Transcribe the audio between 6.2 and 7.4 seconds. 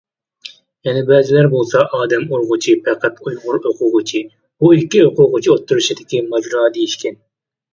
ماجىرا دېيىشكەن.